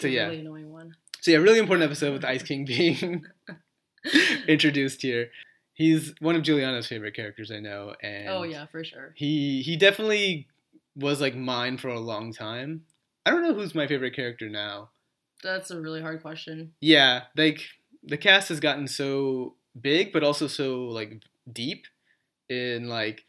[0.00, 0.94] So yeah, really annoying one.
[1.20, 3.24] so yeah, really important episode with Ice King being
[4.48, 5.30] introduced here.
[5.74, 9.12] He's one of Juliana's favorite characters, I know, and oh yeah, for sure.
[9.16, 10.48] he he definitely
[10.94, 12.82] was like mine for a long time.
[13.24, 14.90] I don't know who's my favorite character now.
[15.42, 16.72] That's a really hard question.
[16.80, 17.62] Yeah, like
[18.02, 21.86] the cast has gotten so big, but also so like deep
[22.48, 23.24] in like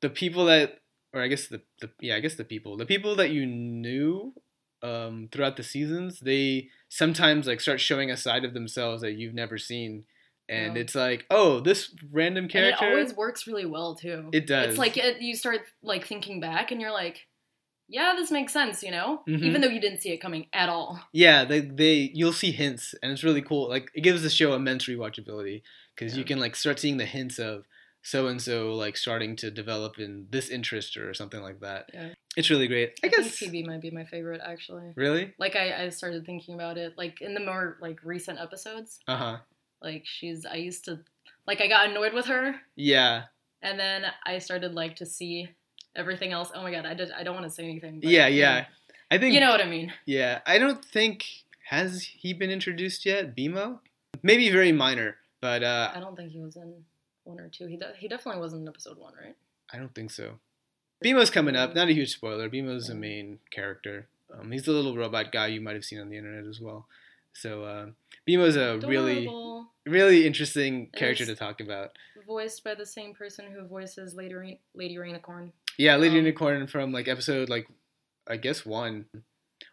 [0.00, 0.80] the people that,
[1.12, 4.32] or I guess the, the yeah, I guess the people, the people that you knew
[4.82, 9.34] um, throughout the seasons, they sometimes like start showing a side of themselves that you've
[9.34, 10.04] never seen,
[10.48, 10.82] and Yeah.
[10.82, 12.84] it's like, oh, this random character.
[12.84, 14.28] And it always works really well too.
[14.32, 14.70] It does.
[14.70, 17.26] It's like it, you start like thinking back, and you're like,
[17.88, 19.42] yeah, this makes sense, you know, Mhm.
[19.42, 21.00] even though you didn't see it coming at all.
[21.12, 23.68] Yeah, they they you'll see hints, and it's really cool.
[23.68, 25.62] Like it gives the show immense rewatchability
[25.94, 27.64] because you can like start seeing the hints of
[28.06, 31.90] so and so like starting to develop in this interest or something like that.
[31.92, 32.10] Yeah.
[32.36, 33.00] It's really great.
[33.02, 33.40] I, I, guess.
[33.40, 34.92] PB might be my favorite actually.
[34.94, 35.34] Really?
[35.38, 39.00] Like I, I started thinking about it like in the more like recent episodes.
[39.08, 39.36] Uh huh.
[39.82, 41.00] Like she's I used to
[41.48, 43.24] like I got annoyed with her Yeah.
[43.60, 45.48] and then I started like to see
[45.96, 46.52] everything else.
[46.54, 47.98] Oh my god, I did I don't want to say anything.
[48.04, 48.28] Yeah.
[48.28, 48.60] Yeah.
[48.60, 48.66] know,
[49.10, 49.34] I think.
[49.34, 49.92] You know what I mean.
[50.04, 50.42] Yeah.
[50.46, 51.24] I don't think
[51.70, 53.34] has he been introduced yet.
[53.34, 53.80] BMO.
[54.22, 56.84] Maybe very minor, but uh, I don't think he was in
[57.26, 57.66] one or two.
[57.66, 59.36] He de- he definitely wasn't in episode one, right?
[59.72, 60.38] I don't think so.
[61.04, 61.74] BMO's coming up.
[61.74, 62.48] Not a huge spoiler.
[62.48, 64.08] BMO's the main character.
[64.32, 66.86] Um, he's the little robot guy you might have seen on the internet as well.
[67.32, 67.86] So uh,
[68.26, 69.66] BMO's a really, Adorable.
[69.84, 71.90] really interesting character to talk about.
[72.26, 75.50] voiced by the same person who voices Lady Rain- Lady Rainicorn.
[75.78, 77.68] Yeah, Lady Um, Unicorn from like episode like,
[78.26, 79.04] I guess one.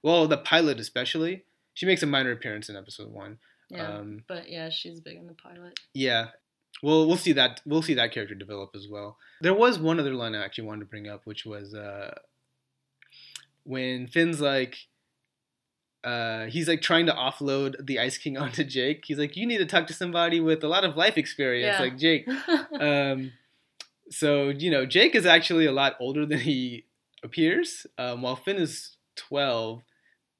[0.03, 1.45] Well, the pilot especially.
[1.73, 3.37] She makes a minor appearance in episode one.
[3.69, 5.79] Yeah, Um, but yeah, she's big in the pilot.
[5.93, 6.27] Yeah.
[6.83, 9.17] Well, we'll see that we'll see that character develop as well.
[9.39, 12.13] There was one other line I actually wanted to bring up, which was uh,
[13.63, 14.75] when Finn's like,
[16.03, 19.05] uh, he's like trying to offload the Ice King onto Jake.
[19.05, 21.83] He's like, you need to talk to somebody with a lot of life experience, Yeah.
[21.83, 22.27] like Jake.
[22.79, 23.31] um,
[24.09, 26.83] so you know, Jake is actually a lot older than he
[27.23, 27.87] appears.
[27.97, 29.83] Um, while Finn is twelve,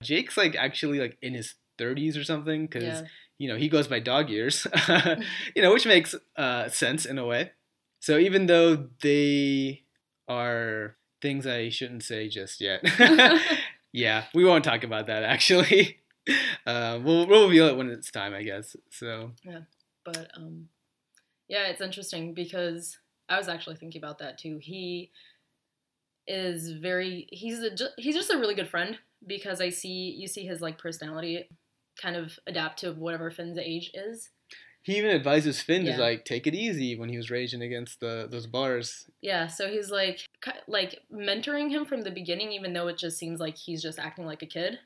[0.02, 3.08] Jake's like actually like in his thirties or something because yeah.
[3.38, 4.68] You know he goes by dog years
[5.56, 7.52] you know which makes uh, sense in a way.
[8.00, 9.84] So even though they
[10.28, 12.82] are things i shouldn't say just yet
[13.94, 15.98] yeah we won't talk about that actually.
[16.66, 19.32] Uh, we'll, we'll reveal it when it's time i guess so.
[19.44, 19.60] Yeah,
[20.06, 20.70] but um,
[21.48, 22.98] yeah, it's interesting because
[23.30, 24.60] I was actually thinking about that too.
[24.62, 25.12] He
[26.28, 30.46] is very he's a he's just a really good friend because I see you see
[30.46, 31.50] his like personality
[32.02, 34.30] kind of adapt to whatever Finn's age is.
[34.82, 35.96] He even advises Finn Yeah.
[35.96, 39.06] to like take it easy when he was raging against the those bars.
[39.22, 40.20] Yeah, so he's like
[40.68, 44.26] like mentoring him from the beginning even though it just seems like he's just acting
[44.26, 44.80] like a kid.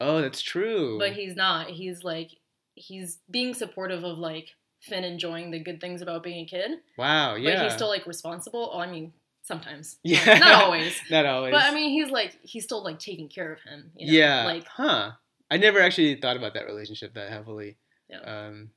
[0.00, 0.98] Oh, that's true.
[0.98, 1.68] But he's not.
[1.70, 2.30] He's like
[2.76, 4.50] he's being supportive of like
[4.82, 6.70] Finn enjoying the good things about being a kid.
[6.96, 7.56] wow, yeah.
[7.56, 8.70] But he's still like responsible.
[8.72, 9.96] Oh, I mean, sometimes.
[10.04, 10.96] yeah, Not always.
[11.10, 11.50] Not always.
[11.52, 13.90] But I mean, he's like he's still like taking care of him.
[13.96, 14.12] You know?
[14.12, 14.44] yeah.
[14.44, 15.10] Like huh.
[15.50, 17.76] I never actually thought about that relationship that heavily.
[18.08, 18.20] Yeah.
[18.20, 18.70] Um,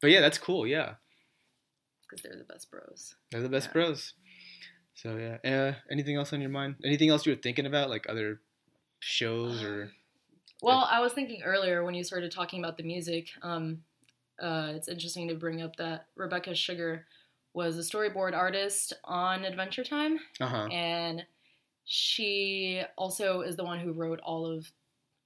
[0.00, 0.66] but yeah, that's cool.
[0.66, 0.94] Yeah,
[2.08, 3.14] because they're the best bros.
[3.30, 3.72] they're the best Yeah.
[3.72, 4.14] bros.
[4.94, 5.38] So yeah.
[5.50, 6.76] Uh, anything else on your mind?
[6.84, 8.40] Anything else you were thinking about, like other
[9.00, 9.90] shows or?
[10.62, 13.28] Well, I was thinking earlier when you started talking about the music.
[13.40, 13.82] Um,
[14.38, 17.06] uh, it's interesting to bring up that Rebecca Sugar
[17.54, 20.66] was a storyboard artist on Adventure Time, Uh huh.
[20.70, 21.24] and
[21.86, 24.70] she also is the one who wrote all of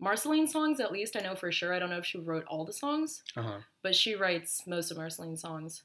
[0.04, 0.78] Marceline's songs.
[0.80, 1.72] At least I know for sure.
[1.74, 3.58] I don't know if she wrote all the songs, Uh huh.
[3.82, 5.82] but she writes most of Marceline's songs.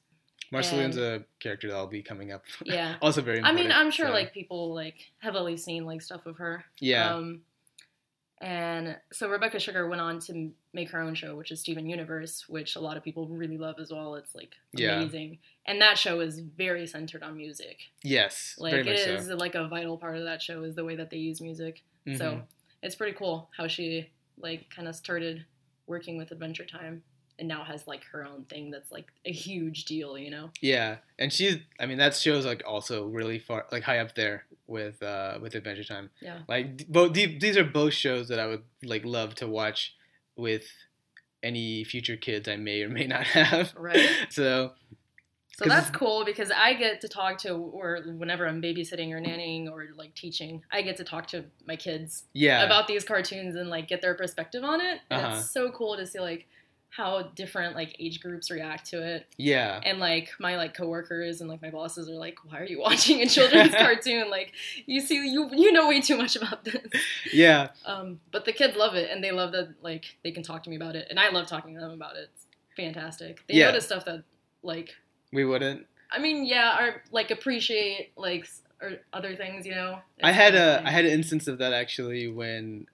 [0.51, 2.43] Marceline's And- a character that'll be coming up.
[2.63, 2.95] Yeah.
[3.01, 3.41] also very.
[3.41, 6.65] I mean, I'm sure so- like people like have heavily seen like stuff of her.
[6.79, 7.13] Yeah.
[7.15, 7.41] Um,
[8.41, 12.47] and so Rebecca Sugar went on to make her own show, which is Steven Universe,
[12.47, 14.15] which a lot of people really love as well.
[14.15, 14.95] It's like Yeah.
[15.01, 17.79] amazing, and that show is very centered on music.
[18.01, 18.55] yes.
[18.58, 19.36] Like very it much is so.
[19.36, 21.84] like a vital part of that show is the way that they use music.
[22.08, 22.17] Mhm.
[22.17, 22.41] So
[22.81, 25.45] it's pretty cool how she like kind of started
[25.87, 27.03] working with Adventure Time
[27.39, 30.51] and now has like her own thing that's like a huge deal, you know?
[30.61, 31.57] Yeah, and she's.
[31.79, 35.55] I mean, that show's like also really far, like high up there with uh with
[35.55, 36.09] Adventure Time.
[36.21, 36.39] Yeah.
[36.47, 39.95] Like both these are both shows that I would like love to watch
[40.35, 40.65] with
[41.41, 43.73] any future kids I may or may not have.
[43.75, 44.09] Right.
[44.29, 44.71] So
[45.60, 49.69] So that's cool because I get to talk to, or whenever I'm babysitting or nannying
[49.72, 53.69] or like teaching, I get to talk to my kids yeah, about these cartoons and
[53.69, 55.00] like get their perspective on it.
[55.12, 55.38] Uh-huh.
[55.38, 56.48] it's so cool to see like
[56.91, 59.28] how different like age groups react to it.
[59.38, 62.80] yeah, And like my like coworkers and like my bosses are like, "Why are you
[62.88, 64.30] watching a children's cartoon?
[64.30, 64.54] Like
[64.88, 66.88] you see, you you know way too much about this."
[67.32, 70.63] yeah, Um, but the kids love it and they love that like they can talk
[70.63, 72.30] to me about it, and I love talking to them about it.
[72.34, 72.45] It's
[72.76, 73.45] fantastic.
[73.48, 73.65] They Yeah.
[73.67, 74.24] notice stuff that
[74.63, 74.95] like
[75.33, 75.85] we wouldn't.
[76.11, 78.47] I mean, yeah, or like appreciate like
[78.81, 79.99] or other things, you know.
[80.23, 80.81] I had a.
[80.85, 82.87] I had an instance of that actually when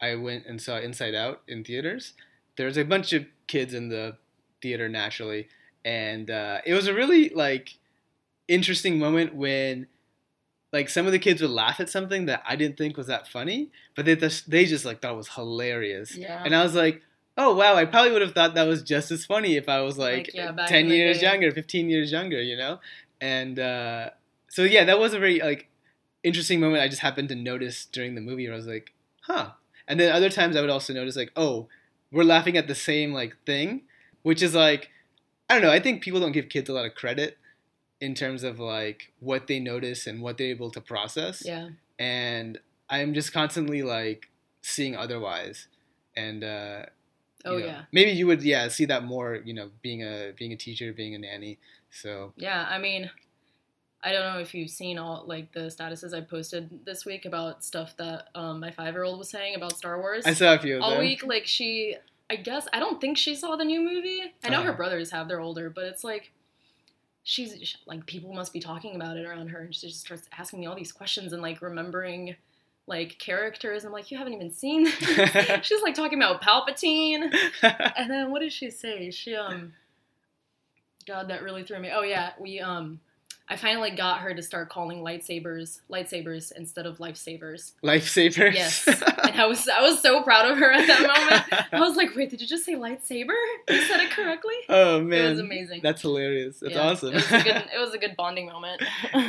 [0.00, 2.14] I went and saw Inside Out in theaters.
[2.56, 4.16] There's a bunch of kids in the
[4.60, 5.48] theater naturally,
[5.84, 7.78] and uh, it was a really like
[8.48, 9.86] interesting moment when
[10.72, 13.26] like some of the kids would laugh at something that I didn't think was that
[13.28, 16.42] funny, but they just they just like thought was hilarious, Yeah.
[16.44, 17.02] and I was like.
[17.42, 17.74] Oh wow!
[17.74, 20.34] I probably would have thought that was just as funny if I was like, Like,
[20.34, 22.80] yeah, ten years younger, fifteen years younger, you know.
[23.18, 24.10] And uh,
[24.48, 25.68] so yeah, that was a very like
[26.22, 29.52] interesting moment I just happened to notice during the movie where I was like, huh.
[29.88, 31.68] And then other times I would also notice like, oh,
[32.12, 33.82] we're laughing at the same like thing,
[34.22, 34.90] which is like,
[35.48, 35.72] I don't know.
[35.72, 37.38] I think people don't give kids a lot of credit
[38.02, 41.42] in terms of like what they notice and what they're able to process.
[41.44, 41.70] Yeah.
[41.98, 42.58] And
[42.90, 44.28] I'm just constantly like
[44.60, 45.68] seeing otherwise.
[46.14, 46.86] And uh,
[47.44, 47.82] Oh you know, yeah.
[47.92, 49.36] maybe you would yeah see that more.
[49.44, 51.58] You know, being a being a teacher, being a nanny.
[51.90, 52.66] So Yeah.
[52.68, 53.10] I mean,
[54.02, 57.64] I don't know if you've seen all like the statuses I posted this week about
[57.64, 60.24] stuff that um, my five year old was saying about Star Wars.
[60.26, 61.00] I saw a few of all them.
[61.00, 61.24] week.
[61.26, 61.96] Like she,
[62.28, 64.22] I guess I don't think she saw the new movie.
[64.44, 64.76] I know her Uh-huh.
[64.76, 65.26] brothers have.
[65.28, 66.32] They're older, but it's like.
[67.22, 70.60] She's like people must be talking about it around her, and she just starts asking
[70.60, 72.34] me all these questions and like remembering
[72.90, 73.84] like characters.
[73.84, 74.94] I'm like, you haven't even seen this.
[75.66, 77.32] She's like talking about Palpatine.
[77.62, 79.10] and then what did she say?
[79.10, 79.72] She um
[81.06, 81.90] God, that really threw me.
[81.94, 83.00] Oh yeah, we um
[83.48, 87.72] I finally got her to start calling lightsabers lightsabers instead of lifesavers.
[87.82, 88.54] Lifesavers.
[88.54, 88.86] Yes.
[88.86, 91.66] and I was I was so proud of her at that moment.
[91.72, 93.38] I was like, wait, did you just say lightsaber?
[93.68, 94.54] You said it correctly?
[94.68, 95.80] Oh man, amazing.
[95.82, 96.58] That's hilarious.
[96.60, 97.10] That's Yeah, awesome.
[97.10, 98.82] It was, good, it was a good bonding moment.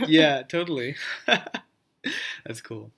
[0.07, 0.95] yeah, totally.
[2.45, 2.89] That's cool.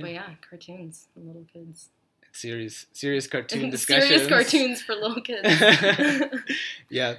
[0.00, 1.90] But yeah, cartoons and little kids.
[2.32, 4.08] Serious, serious cartoon discussions.
[4.08, 5.46] Serious cartoons for little kids.
[6.88, 7.16] yeah,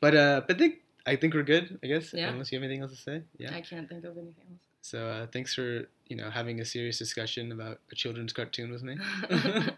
[0.00, 0.74] but uh, but I think
[1.06, 1.78] I think we're good.
[1.82, 2.12] I guess.
[2.12, 2.28] Yeah.
[2.28, 3.22] Unless you have anything else to say.
[3.38, 3.54] Yeah.
[3.54, 4.60] I can't think of anything else.
[4.82, 8.82] So uh, thanks for you know having a serious discussion about a children's cartoon with
[8.82, 8.98] me.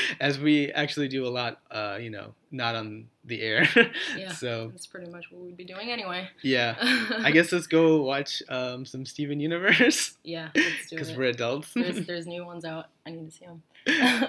[0.20, 3.68] As we actually do a lot, uh, you know, not on the air.
[4.16, 4.32] Yeah.
[4.32, 6.28] so That's pretty much what we'd be doing anyway.
[6.42, 6.74] yeah,
[7.18, 11.72] I guess let's go watch um, some Steven Universe Yeah, let's do because we're adults.
[11.74, 12.86] There's, there's new ones out.
[13.06, 13.62] I need to see them.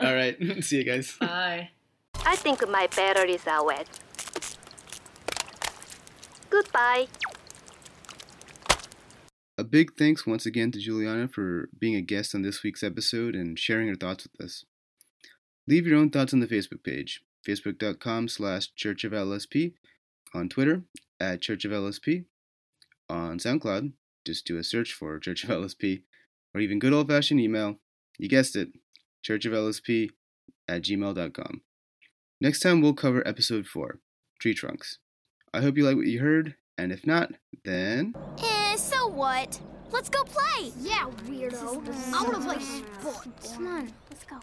[0.02, 1.16] All right, see you guys.
[1.20, 1.70] Bye.
[2.26, 3.88] I think my batteries are wet.
[6.50, 7.08] Goodbye.
[9.58, 13.36] A big thanks once again to Juliana for being a guest on this week's episode
[13.36, 14.66] and sharing her thoughts with us.
[15.68, 19.74] Leave your own thoughts on the Facebook page, facebook.com slash Church of LSP,
[20.34, 20.84] on Twitter
[21.20, 22.26] at Church of LSP,
[23.10, 23.94] on SoundCloud,
[24.26, 26.04] just do a search for Church of LSP,
[26.54, 27.78] or even good old fashioned email,
[28.18, 28.70] you guessed it,
[29.26, 30.10] churchoflsp
[30.68, 31.62] at gmail.com.
[32.42, 34.00] Next time we'll cover episode 4,
[34.40, 35.00] Tree Trunks.
[35.54, 37.32] I hope you like what you heard, and if not,
[37.64, 38.16] then.
[38.40, 39.62] Eh, so what?
[39.92, 40.74] Let's go play!
[40.82, 42.14] Yeah, weirdo.
[42.14, 43.54] I wanna play sports.
[43.54, 44.40] Come on, let's go.